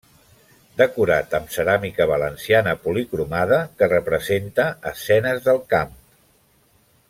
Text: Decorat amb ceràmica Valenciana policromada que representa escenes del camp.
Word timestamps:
Decorat 0.81 1.35
amb 1.39 1.51
ceràmica 1.55 2.07
Valenciana 2.13 2.73
policromada 2.87 3.61
que 3.83 3.91
representa 3.93 4.69
escenes 4.95 5.45
del 5.51 5.63
camp. 5.77 5.97